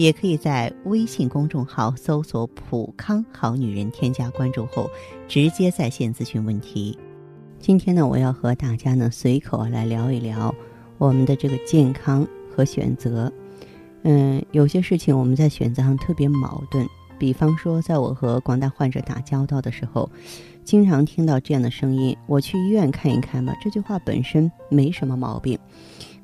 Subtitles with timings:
[0.00, 4.88] 也可以在微信公众号搜索“普康好女人”，添加关注后
[5.28, 6.98] 直接在线咨询问题。
[7.58, 10.54] 今天呢，我要和大家呢随口来聊一聊
[10.96, 13.30] 我们的这个健康和选择。
[14.02, 16.88] 嗯，有些事情我们在选择上特别矛盾。
[17.18, 20.10] 比方说，在我和广大患者打交道的时候，
[20.64, 25.58] 经常听到这样的声音：“我去医院看一看吧。”这句话本身没什么毛病，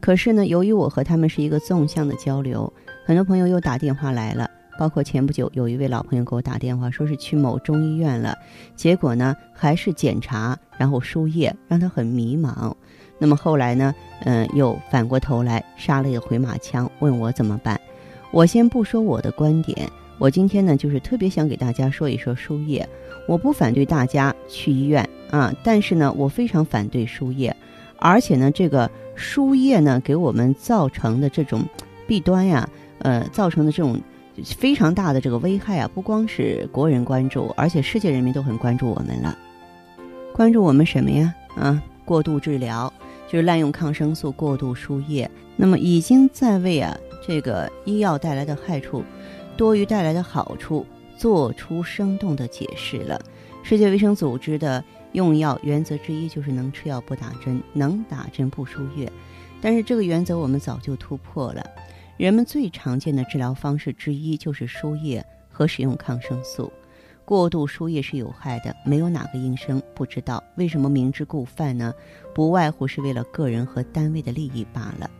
[0.00, 2.72] 可是呢，由于我和他们是一个纵向的交流，
[3.06, 4.50] 很多朋友又打电话来了。
[4.76, 8.36] 包括前不久有一位老朋友给我打电话，说是去某中医院了，
[8.74, 12.74] 结果呢还是检查然后输液，让他很迷茫。
[13.16, 17.80] 那么后来呢，嗯，又反过头来杀了一个回马枪，问我怎么办。
[18.32, 19.88] 我先不说我的观点。
[20.18, 22.86] 我今天呢，就是特别想给大家说一说输液。
[23.28, 27.54] 我不反对大家去医院啊，但是呢，我非常反对输液，
[27.98, 31.62] 而且呢，这个输液呢，给我们造成的这种
[32.06, 32.68] 弊端呀，
[33.06, 34.00] 呃，造成的这种
[34.44, 39.38] 非常大的这个危害啊，不光是国人关注，而且世界人民都很关注我们了。
[40.34, 41.32] 关注我们什么呀？
[41.54, 42.92] 啊，过度治疗，
[43.28, 45.30] 就是滥用抗生素、过度输液。
[45.54, 49.04] 那么已经在为啊这个医药带来的害处。
[49.56, 50.84] 多于带来的好处，
[51.16, 53.20] 做出生动的解释了。
[53.62, 59.08] 世界卫生组织的用药原则之一就是能吃药不打针，能打针不输液。
[59.60, 61.64] 但是这个原则我们早就突破了。
[62.16, 66.72] 人们最常见的治疗方式之一就是输液和使用抗生素。
[67.26, 70.42] 过度输液是有害的，没有哪个医生不知道。
[70.56, 71.92] 为什么明知故犯呢？
[72.34, 75.10] 不外乎是为了个人和单位的利益罢了。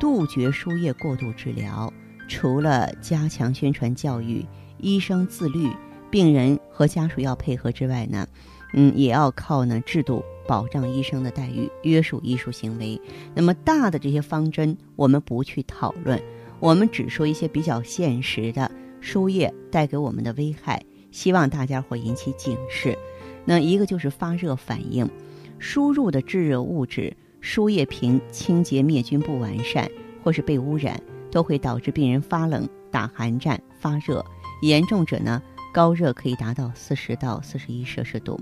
[0.00, 1.92] 杜绝输液过度治疗。
[2.26, 4.46] 除了加强宣传教育、
[4.78, 5.70] 医生自律、
[6.10, 8.26] 病人和家属要配合之外呢，
[8.72, 13.00] 嗯，也要靠呢制度保障医生的待遇，约束医术行为。
[13.34, 16.22] 那么大的这些方针我们不去讨论，
[16.60, 22.96] 我们只说一些比较现实的输液带给我们的危害，希望大家伙引起警示。
[23.44, 25.08] 那一个就是发热反应，
[25.58, 29.90] 输入的制热物质、输液瓶清洁灭菌不完善，
[30.22, 31.02] 或是被污染。
[31.32, 34.26] 都会导致病人发冷、打寒战、发热，
[34.62, 35.40] 严重者呢，
[35.72, 38.36] 高热可以达到四十到四十一摄氏度。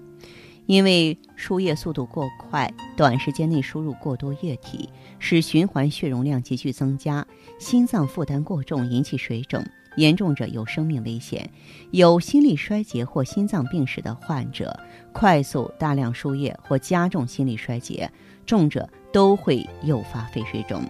[0.68, 7.26] 因为输液速度过快，短时间内输入过多液体，使循环血容量急剧增加，
[7.58, 9.64] 心脏负担过重，引起水肿，
[9.96, 11.50] 严重者有生命危险。
[11.90, 14.78] 有心力衰竭或心脏病史的患者，
[15.10, 18.12] 快速大量输液或加重心力衰竭，
[18.44, 20.84] 重者都会诱发肺水肿。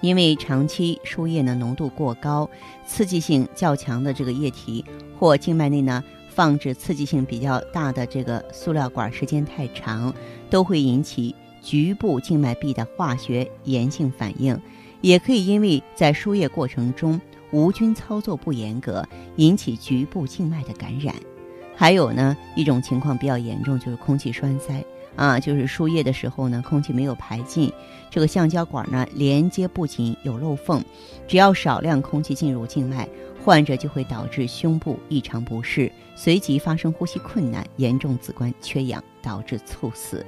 [0.00, 2.50] 因为长期输液呢，浓度过高，
[2.84, 4.84] 刺激性较强的这个液体，
[5.16, 6.02] 或静脉内呢
[6.34, 10.12] 放置刺激性比较大的这个塑料管时间太长，
[10.50, 14.60] 都会引起局部静脉壁的化学炎性反应，
[15.00, 17.20] 也可以因为在输液过程中
[17.52, 19.06] 无菌操作不严格，
[19.36, 21.14] 引起局部静脉的感染。
[21.76, 24.84] 还有呢，一种情况比较严重，就是空气栓塞。
[25.16, 27.72] 啊，就是输液的时候呢，空气没有排进，
[28.10, 30.84] 这个橡胶管呢连接不紧，有漏缝，
[31.28, 33.08] 只要少量空气进入静脉，
[33.44, 40.24] 患者就会导致胸部异常不适，随即发生呼吸困难，严重子宫缺氧，导致猝死。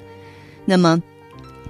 [0.67, 1.03] 那么，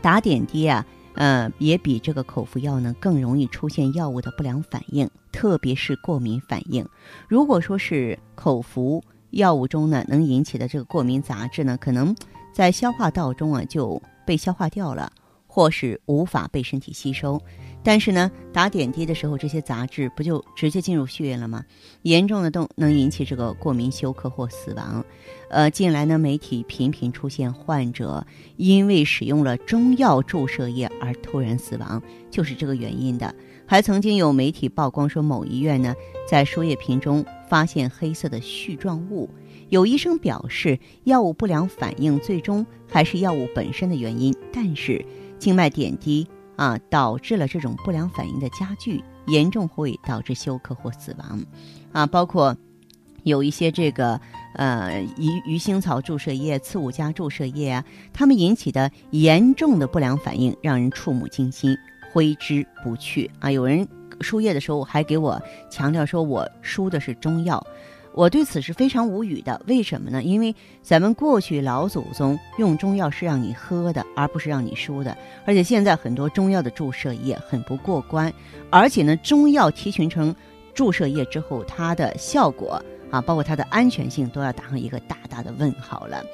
[0.02, 6.84] 打点滴啊，呃，也比这个口服药呢更容易出现药物的不良反应，特别是过敏反应。
[7.28, 12.14] 如果说是口服药物中呢能引起的这个过敏杂质呢，可能。
[12.52, 15.12] 在消化道中啊就被消化掉了，
[15.46, 17.38] 或是无法被身体吸收。
[17.86, 21.64] 但是呢，打点滴的时候，这些杂质不就直接进入血液了吗？
[22.02, 25.04] 严重的动能引起这个过敏休克或死亡。
[25.50, 33.32] 呃，近来呢，媒体频频出现患者因为使用了中药注射液而突然死亡，就是这个原因的。
[33.64, 35.94] 还曾经有媒体曝光说，某医院呢
[36.28, 39.30] 在输液瓶中发现黑色的絮状物。
[39.68, 45.04] 有医生表示，药物不良反应最终还是药物本身的原因，但是
[45.38, 51.40] 静脉点滴啊导致了这种不良反应的加剧，严重会导致休克或死亡，
[51.92, 52.56] 啊，包括
[53.22, 54.20] 有一些这个
[54.54, 61.76] 呃鱼鱼腥草注射液、刺五加注射液啊，它们引起的严重的不良反应让人触目惊心、
[62.12, 63.50] 挥之不去啊。
[63.50, 63.86] 有人
[64.20, 67.64] 输液的时候还给我强调说，我输的是中药。
[68.16, 69.60] 我对此是非常无语的。
[69.66, 70.22] 为什么呢？
[70.22, 75.14] 因为咱们过去老祖宗用中药是让你喝的，而不是让你输的。
[75.44, 78.32] 而且现在很多中药的注射液很不过关，
[78.70, 80.34] 而且呢，中药提取成
[80.72, 86.24] 注射液之后，它的效果啊，包括它的安全性，都要打上一个大大的问号了。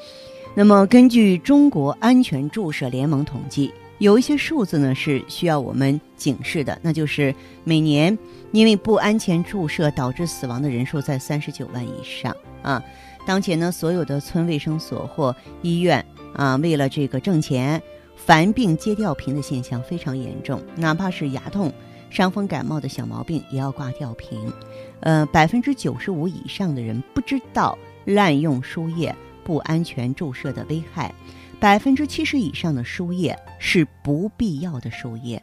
[0.54, 3.74] 那么，根据中国安全注射联盟统计。
[3.98, 8.16] 有一些数字呢是需要我们警示的，那就是每年
[8.50, 12.82] 因为不安全注射导致死亡的人数在三十九万以上啊。
[13.24, 16.04] 当前呢，所有的村卫生所或医院
[16.34, 17.80] 啊，为了这个挣钱，
[18.16, 20.60] 凡病皆吊瓶的现象非常严重。
[20.74, 21.72] 哪怕是牙痛、
[22.10, 24.52] 伤风感冒的小毛病，也要挂吊瓶。
[24.98, 31.14] 呃，百分之九十五以上的人不知道滥用输液、不安全注射的危害。
[31.62, 35.40] 百分之七十以上的输液是不必要的输液，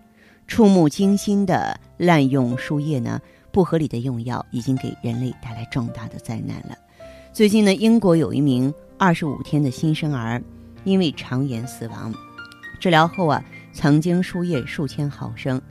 [0.47, 3.21] 触目惊心的滥用输液呢？
[3.53, 6.77] 不合理的用药已经给人类带来重大的灾难了。
[7.31, 10.43] 最近呢，英国有一名二十五天的新生儿
[10.83, 12.13] 因为肠炎死亡，
[12.81, 15.61] 治疗后啊，曾经输液数千毫升，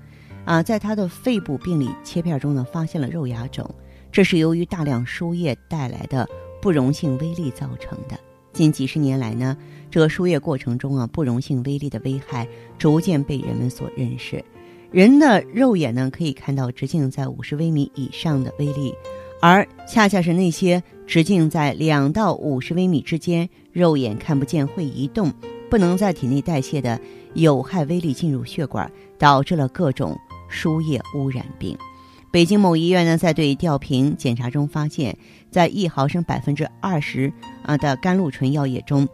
[0.46, 3.70] 啊，在他的肺部病理切片中呢，发现了肉芽肿，
[4.10, 6.26] 这是由于大量输液带来的
[6.62, 8.18] 不溶性微粒造成的。
[8.50, 9.56] 近几十年来呢，
[9.90, 12.46] 这输液过程中啊，不溶性微粒的危害
[12.78, 14.44] 逐渐被人们所认识。
[14.90, 18.94] 人的肉眼呢，可以看到直径在五十微米以上的微粒，
[19.40, 25.32] 而恰恰是那些直径在两到五十微米之间、肉眼看不见、会移动、
[25.68, 26.98] 不能在体内代谢的
[27.34, 30.18] 有害微粒进入血管，导致了各种
[30.48, 31.76] 输液污染病。
[32.30, 35.16] 北京某医院呢，在对吊瓶检查中发现，
[35.50, 37.32] 在一毫升百分之二十
[37.62, 39.08] 啊的甘露醇药液中，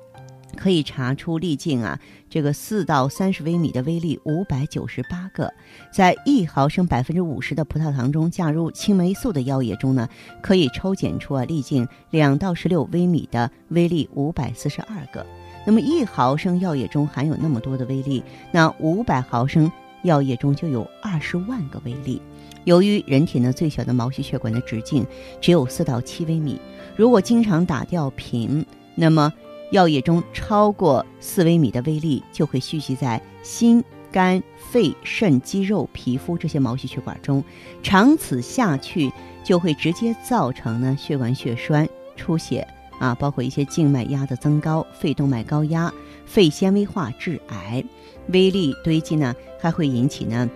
[0.55, 1.99] 可以查出粒径啊
[2.31, 5.49] 这个四到三十微米的微粒五百九十八个；
[5.93, 10.09] 在一毫升百分之五十的葡萄糖中加入青霉素的药液中呢，
[10.41, 15.27] 可以抽检出啊粒径两到十六微米的微粒五百四十二个。
[15.67, 18.23] 那么一毫升药液中含有那么多的微粒，
[18.53, 19.71] 那五百毫升
[20.03, 22.21] 药液中就有二十万个微粒。
[22.65, 25.07] 由于人体呢最小的毛细血管的直径
[25.41, 26.61] 只有四到七微米，
[26.97, 28.65] 如果经常打吊瓶，
[28.95, 29.33] 那么
[29.71, 33.83] 药液中超过四微米的微粒就会蓄积在心、
[34.13, 37.43] 肝、肺、肾、肌肉、皮肤这些毛细血管中，
[37.83, 39.11] 长此下去
[39.43, 42.67] 就会直接造成呢血管血栓、出血
[43.01, 45.93] 啊，包括一些静脉压的增高、肺动脉高压、
[46.25, 47.85] 肺纤维化致癌。
[48.29, 50.49] 微粒堆积呢还会引起呢。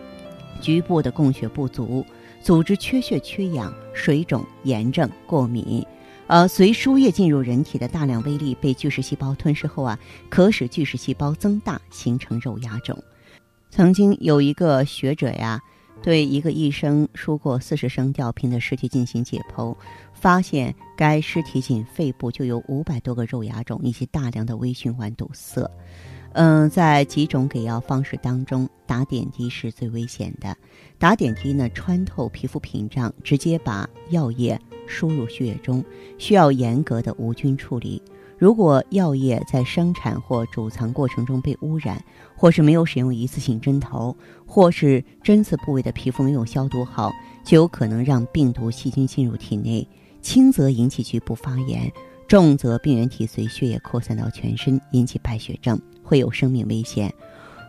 [0.61, 2.05] 局部的供血不足，
[2.41, 5.85] 组织缺血缺氧、水肿、炎症、过敏，
[6.29, 9.99] 呃，随输液进入人体的大量微粒被巨噬细胞吞噬后啊，
[10.29, 12.97] 可使巨噬细胞增大，形成肉芽肿。
[13.71, 15.59] 曾经有一个学者呀，
[16.03, 19.75] 对一个医生输过四十升吊瓶的尸体进行解剖，
[20.13, 25.69] 发现该尸体仅肺部就有五百多个肉芽肿以及大量的微循环堵塞。
[26.33, 30.55] 嗯，在几种给药方式当中，打点滴是最危险的。
[30.99, 35.85] 打点滴呢，穿透皮肤屏障，直接把药液输入血液中，
[36.17, 38.03] 需要严格的无菌处理。
[38.39, 42.03] 如果药液在生产或储藏过程中被污染，
[42.37, 47.13] 或是没有使用一次性针头，或是针刺部位的皮肤没有消毒好，
[47.45, 49.87] 就有可能让病毒细菌进入体内，
[50.23, 51.93] 轻则引起局部发炎，
[52.29, 55.81] 重则病原体随血液扩散到全身，引起败血症。
[56.03, 57.13] 会有生命危险。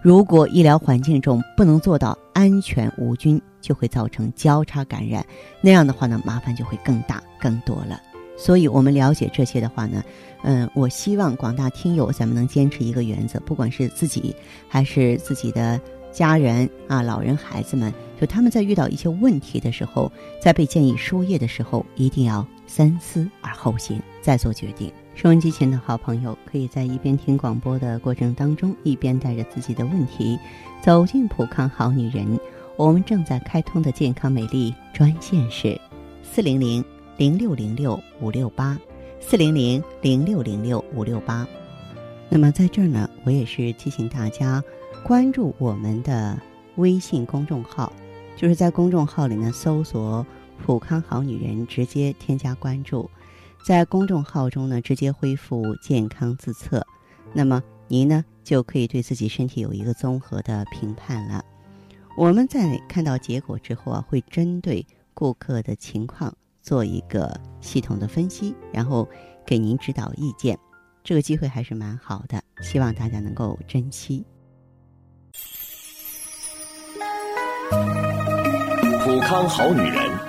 [0.01, 5.25] 如果医疗环境中不能做到安全无菌，就会造成交叉感染。
[5.61, 7.99] 那样的话呢，麻烦就会更大更多了。
[8.37, 10.01] 所以，我们了解这些的话呢，
[10.43, 14.33] 嗯，我希望广大听友咱们能坚持一个原则，不管是自己
[14.69, 15.77] 还是自己的
[16.13, 20.09] 家人啊，老人孩子们，就他们在遇到一些问题的时候，
[20.41, 24.89] 在被建议输液的时候，一定要三思而后行，再做决定。
[25.21, 30.39] 收音机前的好朋友，可以在一边听广播的过程当中，一边带着自己的问题
[30.81, 32.39] 走进普康好女人。
[32.77, 35.77] 我们正在开通的健康美丽专线是
[36.23, 36.81] 四零零
[37.17, 38.79] 零六零六五六八
[39.19, 41.45] 四零零零六零六五六八。
[42.29, 44.63] 那么在这儿呢，我也是提醒大家
[45.03, 46.39] 关注我们的
[46.77, 47.91] 微信公众号，
[48.37, 50.25] 就是在公众号里呢搜索
[50.65, 53.09] “普康好女人”，直接添加关注。
[53.63, 56.85] 在公众号中呢，直接恢复健康自测，
[57.33, 61.43] 那么您呢就可以对自己身体有一个综合的评判了。
[62.17, 69.07] 我们在看到结果之后啊，会针对顾客的情况做一个系统的分析，然后
[69.45, 70.57] 给您指导意见。
[71.03, 74.25] 这个机会还是蛮好的，希望大家能够珍惜。
[79.03, 80.28] 普康好女人。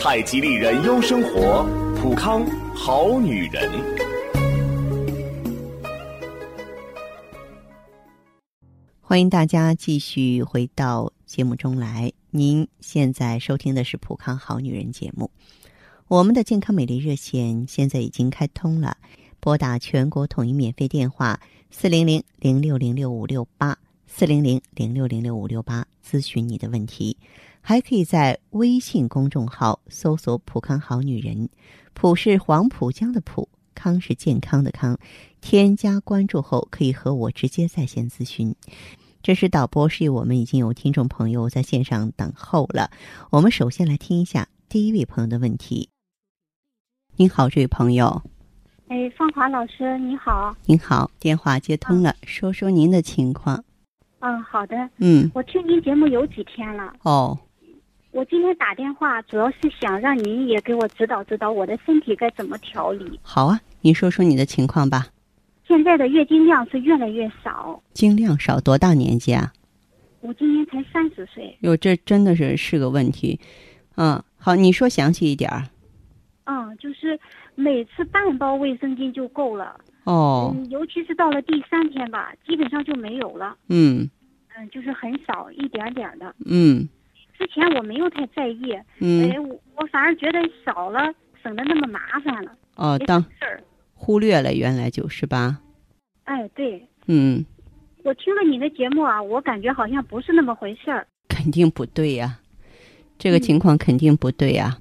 [0.00, 1.64] 太极丽人优生活，
[1.96, 3.68] 普康好女人。
[9.00, 12.12] 欢迎大家继续回到节目中来。
[12.30, 15.28] 您现在收听的是普康好女人节目。
[16.06, 18.96] 我们的健康美丽热线现在已经开通了，
[19.40, 21.40] 拨打全国统一免费电话。
[21.70, 23.76] 四零零零六零六五六八，
[24.06, 27.16] 四零零零六零六五六八，咨询你的问题，
[27.68, 31.50] 还可以在微信公众号搜索“普康好女人”，
[31.92, 34.98] 普是黄浦江的浦，康是健康的康，
[35.42, 38.54] 添加关注后可以和我直接在线咨询。
[39.20, 42.90] 这是导播示意我们已经有听众朋友在线上等候了，
[43.28, 45.90] 我们首先来听一下第一位朋友的问题。
[47.16, 48.22] 您好，这位朋友。
[48.86, 50.56] 哎，芳华老师，你好！
[50.64, 53.62] 您好，电话接通了，说说您的情况。
[54.20, 54.88] 嗯，好的。
[54.96, 56.94] 嗯，我听您节目有几天了。
[57.02, 57.38] 哦。
[58.10, 63.18] 我今天打电话主要是想让您也给我指导指导我的身体该怎么调理。
[63.22, 65.06] 好啊，你说说你的情况吧。
[65.66, 67.82] 现在的月经量是越来越少。
[67.92, 69.52] 经量少，多大年纪啊？
[70.20, 71.56] 我今年才三十岁。
[71.60, 73.38] 哟，这真的是是个问题。
[73.96, 75.64] 嗯，好，你说详细一点儿。
[76.44, 77.18] 嗯，就是。
[77.60, 83.56] 每次半包卫生巾就够了哦，嗯，尤其是到了第三天吧，基本上就没有了。
[83.68, 84.08] 嗯，
[84.56, 86.32] 嗯，就是很少一点点的。
[86.46, 86.88] 嗯，
[87.38, 91.00] 之前我没有太在意，嗯，哎，我我反而觉得少了，
[91.42, 92.50] 省得那么麻烦了。
[92.76, 93.62] 哦，当事儿
[93.94, 95.60] 忽略了，原来就是吧？
[96.24, 96.84] 哎，对。
[97.06, 97.44] 嗯，
[98.02, 101.06] 我听了你的节目啊，我感觉好像不是那么回事儿。
[101.28, 102.38] 肯定不对呀，
[103.18, 104.76] 这个情况肯定不对呀。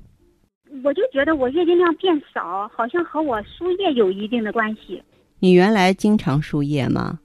[0.83, 5.01] 我就觉得我月经量变少，好像和我输液有一定的关系。
[5.39, 7.19] 你原来经常输液吗？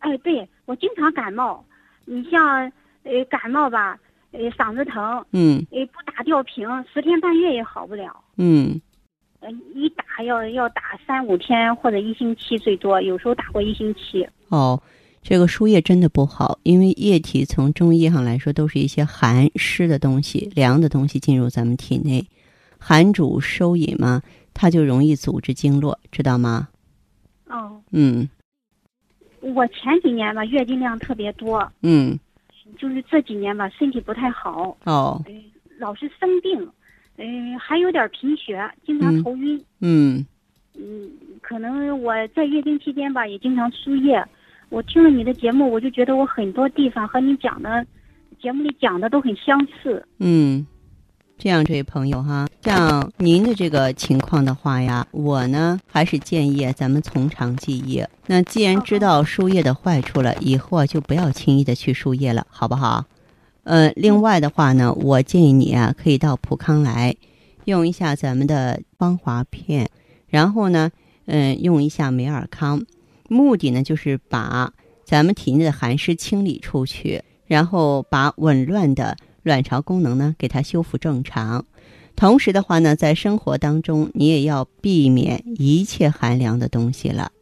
[0.00, 1.64] 哎，对，我经常感冒。
[2.04, 2.70] 你像，
[3.04, 3.98] 呃，感冒吧，
[4.32, 8.14] 呃，嗓子疼，嗯，呃，不打吊瓶，十天半月也好不了。
[8.36, 8.80] 嗯，
[9.40, 14.28] 呃，一打要要打三五天或者一星期最多，有时候打过一星期。
[14.48, 14.80] 哦，
[15.22, 22.24] 这个输液真的不好，因为液体从中医上来说都是一些寒湿的东西、凉的东西进入咱们体内。
[22.78, 24.22] 寒主收引嘛，
[24.54, 26.68] 它就容易阻滞经络，知道吗？
[27.46, 27.80] 哦。
[27.90, 28.28] 嗯。
[29.40, 31.70] 我前几年吧，月经量特别多。
[31.82, 32.18] 嗯。
[32.78, 34.76] 就是这几年吧，身体不太好。
[34.84, 35.22] 哦。
[35.78, 36.68] 老是生病，
[37.16, 39.62] 嗯，还有点贫血，经常头晕。
[39.80, 40.26] 嗯。
[40.78, 41.10] 嗯，
[41.40, 44.22] 可能我在月经期间吧，也经常输液。
[44.68, 47.84] 我听了你的节目，我就觉得我很多地方和你讲的
[48.40, 50.06] 节目里讲的都很相似。
[50.18, 50.66] 嗯。
[51.42, 58.04] 这样，这位朋友哈，像您的这个情况的话呀，我呢还是建议咱们从长计议。
[58.26, 63.06] 那既然知道输液的坏处了，以后啊就不要轻易的去输液了，好不好？
[63.62, 67.16] 呃，另外的话呢，我建议你啊可以到普康来，
[67.64, 69.88] 用一下咱们的芳华片，
[70.28, 70.90] 然后呢，
[71.24, 72.84] 嗯，用一下美尔康，
[73.30, 74.70] 目的呢就是把
[75.06, 79.16] 咱们体内的寒湿清理出去，然后把紊乱的。
[79.42, 81.64] 卵巢功能呢，给它修复正常。
[82.16, 87.32] 同时的话呢，在生活当中，你也要避免一切寒凉的东西了。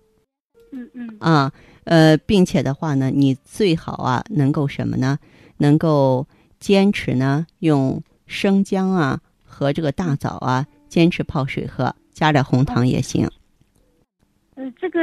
[0.70, 1.16] 嗯嗯。
[1.18, 1.52] 啊，
[1.84, 5.18] 呃，并且的话呢，你最好啊，能够什么呢？
[5.56, 6.26] 能够
[6.60, 13.28] 坚持呢，用生姜啊和这个大枣啊，坚持泡水喝，加点红糖也行。
[14.54, 15.00] 呃，这个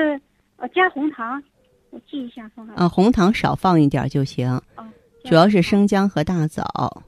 [0.56, 1.44] 呃，加红糖，
[1.90, 4.50] 我记一下放啊，红糖少放一点就行。
[4.78, 4.88] 哦。
[5.26, 7.04] 主要是生姜和大枣，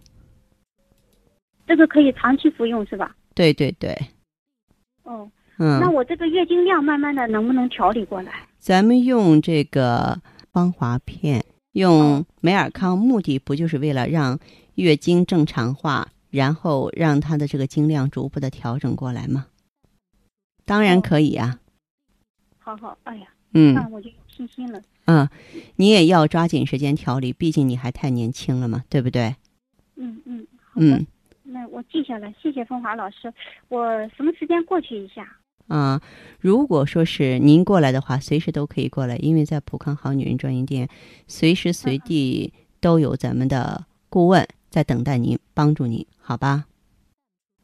[1.68, 3.16] 这个可以长期服用是吧？
[3.36, 3.96] 对对对。
[5.04, 8.48] 哦，嗯，那我这个月经量慢慢的能不能调理过来？
[8.60, 10.20] 咱们用这个
[10.52, 14.40] 芳华片，用美尔康，目的不就是为了让
[14.76, 19.46] 月经正常化，然后让它的这个经量逐步的调整过来吗？
[20.66, 21.60] 当然可以呀。
[22.58, 24.82] 好好，哎呀，嗯，那我就有信心了。
[25.08, 25.28] 嗯，
[25.78, 29.36] 你也要抓紧时间调理，毕竟你还太年轻了嘛，对不对？
[29.96, 31.06] 嗯嗯，好的，
[31.44, 33.34] 那我记下来，谢谢风华老师。
[33.70, 35.26] 我什么时间过去一下？
[35.68, 36.02] 啊，
[36.40, 40.90] 如果说是您过来的话，随时都可以过来，因为在普康好女人专营店，
[41.28, 46.66] 随时随地都有咱们的顾问在等待您，帮助您，好吧？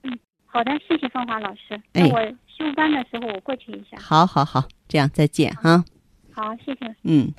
[0.03, 0.17] 嗯。
[0.45, 1.75] 好的，谢谢芳华老师。
[1.91, 3.97] 哎那我休班的时候我过去一下。
[3.99, 5.83] 好，好，好，这样再见哈。
[6.33, 6.95] 好，谢谢。
[7.03, 7.31] 嗯。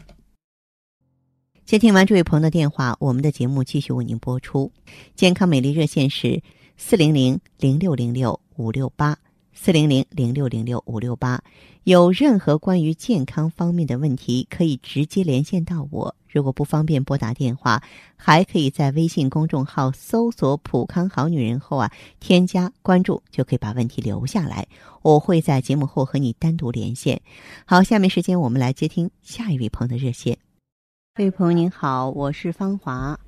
[1.64, 4.70] 接听完这位朋友的电话，我们的节目继续为您播出。
[5.14, 6.42] 健康美丽热线是
[6.76, 9.16] 四零零零六零六五六八
[9.52, 11.42] 四零零零六零六五六八。
[11.84, 16.16] 有任何关于健康方面的问题，可以直接连线到我。
[16.26, 17.82] 如果不方便拨打电话，
[18.16, 24.66] 还可以在微信公众号搜索“普康好女人”后啊，添加关注，就可以把问题留下来。
[25.02, 27.20] 我会在节目后和你单独连线。
[27.66, 30.38] 好，下面时间我们来接听下一位朋友的热线。
[31.16, 33.18] 这位朋友您好，我是芳华。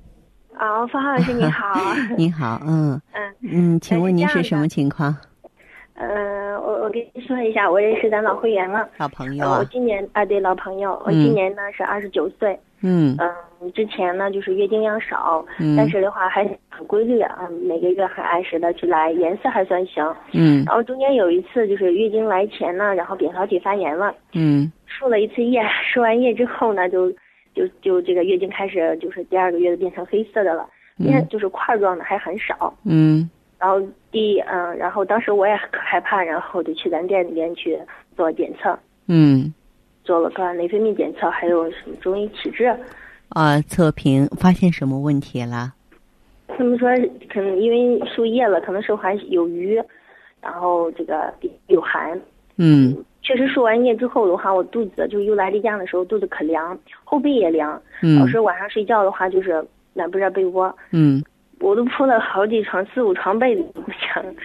[0.59, 1.63] 哦，方老师你好。
[2.17, 5.15] 你好， 嗯嗯嗯，请问您是什么情况？
[5.99, 8.87] 嗯，我我跟你说一下，我认识咱老会员了。
[8.97, 12.57] 老朋友呃我啊，今年啊，对老朋友，我嗯今年呢是二十九岁。
[12.81, 20.05] 嗯嗯，之前呢就是月经量少，嗯但是的话还很规律啊，每个月还按时的去来，颜色还算行。
[20.33, 25.59] 嗯然后中间有一次就是月经来前呢，然后扁桃体发炎了，嗯输了一次液，
[25.91, 27.11] 输完液之后呢，就
[27.55, 32.71] 就就这个月经开始就是第二个月就变成黑色的了，变嗯就是块状的还很少。
[32.85, 33.27] 嗯
[33.59, 37.77] 然后第嗯，然后当时我也可害怕，然后就去咱店里边去
[38.15, 39.53] 做检测，嗯
[40.03, 42.73] 做了个内分泌检测，还有什么中医体质。
[43.29, 45.73] 啊，测评发现什么问题了？
[46.47, 46.89] 他们说
[47.29, 49.75] 可能因为输液了，可能是还有余，
[50.41, 51.33] 然后这个
[51.67, 52.19] 有寒。
[52.55, 57.79] 嗯确实输完液之后的话，我肚子就又来例假的时候肚子可凉，后背也凉。
[58.01, 61.21] 嗯老师晚上睡觉的话就是暖不热被窝，嗯
[61.59, 64.35] 我都铺了好几床四五床被子都不行。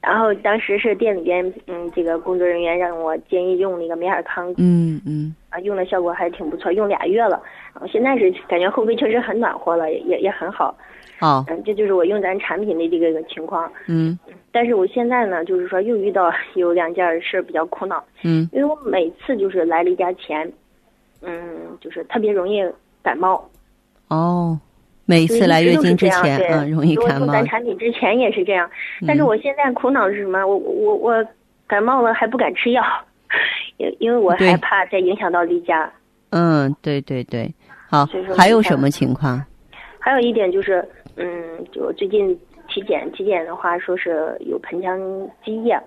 [0.00, 7.42] 然后当时是店里边，嗯，这个工作人员让我建议用那个美尔康，嗯嗯啊，用的效果还挺不错，用俩月了。
[7.72, 10.76] 然后现在是感觉后背确实很暖和了，也也也很好。
[11.20, 13.70] 哦嗯，这就是我用咱产品的这个情况。
[13.86, 14.18] 嗯
[14.52, 20.52] 但是我现在呢，就是说又遇到有两件事比较苦恼，嗯因为我每次就是来例假前，
[21.22, 21.40] 嗯，
[21.80, 22.62] 就是特别容易
[23.02, 23.48] 感冒。
[24.08, 24.58] 哦，
[25.06, 27.44] 每次来月经之前，对嗯，容易我感冒咱。
[27.46, 28.70] 产品之前也是这样，
[29.06, 30.44] 但是嗯我现在苦恼是什么？
[30.46, 31.26] 我我我
[31.66, 32.82] 感冒了还不敢吃药，
[33.76, 35.92] 因因为我害怕再影响到例假。
[36.30, 37.52] 嗯，对对对，
[37.88, 39.40] 好还有什么情况？
[39.98, 40.86] 还有一点就是，
[41.16, 41.30] 嗯，
[41.72, 42.34] 就最近
[42.68, 44.98] 体检，体检的话说是有盆腔
[45.44, 45.78] 积液，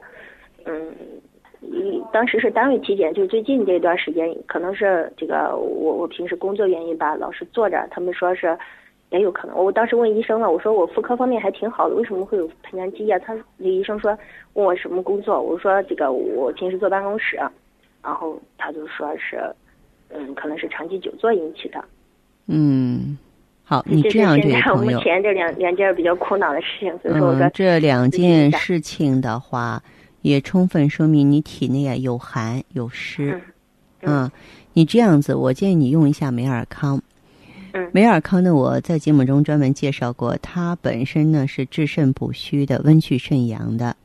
[0.65, 0.95] 嗯，
[1.61, 8.57] 一当时是单位体检，就是最近这段时间，可能是这个我我平时工作原因吧，老是坐着，他们说是
[9.09, 9.57] 也有可能。
[9.57, 13.17] 我当时问医生了，我说我妇科方面还挺好的，为什么会有盆腔积液？
[13.19, 14.17] 他那医生说
[14.53, 17.37] 问我什么工作，我说这个我平时坐办公室，
[18.03, 19.39] 然后他就说是，
[20.09, 21.83] 嗯，可能是长期久坐引起的。
[22.47, 23.17] 嗯，
[23.63, 29.81] 好，你这样，这现在我位朋友，目前这两两件比较苦恼的事情，所以说我说嗯，，这两件事情的话，
[30.21, 33.31] 也充分说明你体内啊有寒有湿。
[33.31, 33.41] 嗯
[34.03, 34.31] 嗯，
[34.73, 37.01] 你这样子，我建议你用一下美尔康。
[37.77, 43.95] 嗯美尔康呢，我在节目中专门介绍过，它本身呢是治肾补虚的，温煦肾阳的。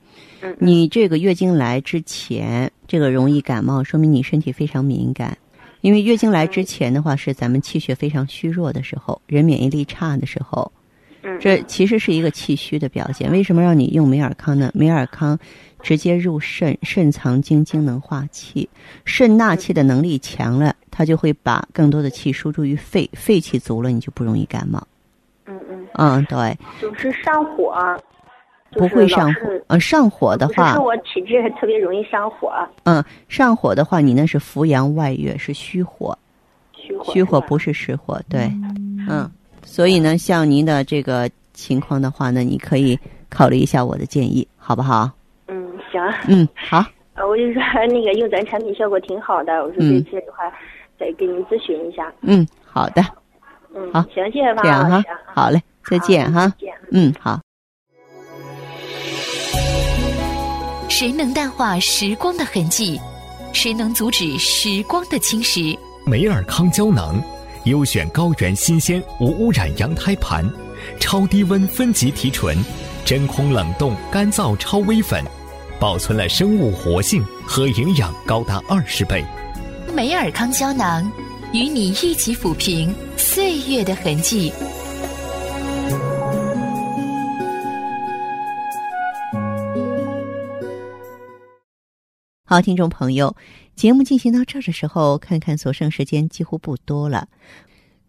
[0.42, 5.38] 嗯，你这个月经来之前，这个容易感冒，说明你身体非常敏感。
[5.80, 10.70] 因为月经来之前的话，是咱们气血非常虚弱的时候，人免疫力差的时候，
[11.22, 13.30] 嗯，这其实是一个气虚的表现。
[13.30, 14.70] 为什么让你用美尔康呢？
[14.74, 15.38] 美尔康
[15.80, 18.68] 直接入肾，肾藏精，精能化气，
[19.04, 24.86] 肾纳气的能力强了，它就会把更多的气输注于肺，肺气足了，你就不容易感冒。
[25.46, 27.74] 嗯嗯，嗯，对，就是上火，
[28.72, 29.40] 不会上火。
[29.66, 32.52] 呃，上火的话我体质特别容易上火，
[32.84, 36.16] 嗯，上火的话，你那是扶阳外越，是虚火，
[36.72, 38.50] 虚火，虚火不是是实火，对，
[39.08, 39.30] 嗯，
[39.72, 42.98] 所以呢，像您的这个情况的话呢，你可以
[43.30, 45.10] 考虑一下我的建议，好不好？
[45.48, 50.44] 嗯，行，嗯， 好，呃我就说那个用咱产品效果挺好的，我说这次的话
[51.00, 52.12] 再给您咨询一下。
[52.20, 53.02] 嗯，好的，
[53.74, 56.74] 嗯，好行，谢谢这样哈王老师，，好嘞，再见哈再，见。
[56.90, 57.40] 嗯，好。
[60.90, 63.00] 谁能淡化时光的痕迹？
[63.54, 65.74] 谁能阻止时光的侵蚀？
[66.04, 67.18] 美尔康胶囊，
[67.64, 70.44] 优选高原新鲜无污染羊胎盘，
[70.98, 72.56] 超低温分级提纯，
[73.04, 75.24] 真空冷冻干燥超微粉，
[75.78, 79.24] 保存了生物活性和营养高达二十倍。
[79.94, 81.08] 美尔康胶囊
[81.52, 84.52] 与你一起抚平岁月的痕迹。
[92.44, 93.34] 好，听众朋友，
[93.74, 97.28] 节目进行到这儿的时候，看看所剩时间几乎不多了。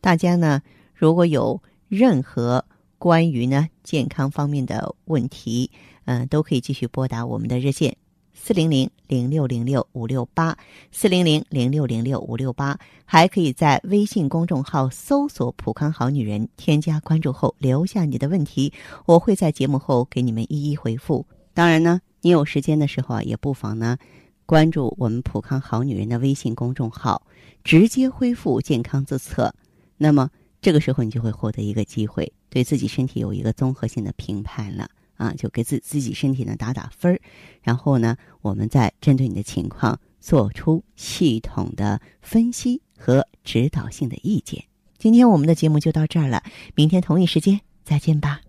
[0.01, 0.61] 大家呢，
[0.93, 2.65] 如果有任何
[2.97, 5.71] 关于呢健康方面的问题，
[6.05, 7.95] 嗯，都可以继续拨打我们的热线
[8.33, 10.57] 四零零零六零六五六八
[10.91, 18.73] 四零零零六零六五六八，还可以在微信公众号搜索“普康好女人”，添加关注后留下你的问题，
[19.05, 21.25] 我会在节目后给你们一一回复。
[21.53, 23.97] 当然呢，你有时间的时候啊，也不妨呢
[24.45, 27.25] 关注我们“普康好女人”的微信公众号，
[27.63, 29.53] 直接恢复健康自测。
[29.97, 30.29] 那么
[30.61, 32.31] 这个时候你就会获得一个机会。
[32.49, 37.19] 对自己身体有一个综合性的评判了啊，就给自自己身体呢打打分儿，
[37.63, 44.65] 然后呢，我们再针对你的情况做出系统的分析和指导性的意见。
[44.99, 46.43] 今天我们的节目就到这儿了，
[46.75, 48.41] 明天同一时间再见吧。